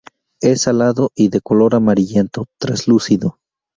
[0.41, 3.37] Es salado y de color amarillento traslúcido.